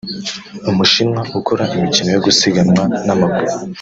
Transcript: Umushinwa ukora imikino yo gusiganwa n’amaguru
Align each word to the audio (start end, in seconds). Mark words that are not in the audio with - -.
Umushinwa 0.69 1.21
ukora 1.39 1.63
imikino 1.75 2.09
yo 2.15 2.21
gusiganwa 2.25 2.83
n’amaguru 3.05 3.55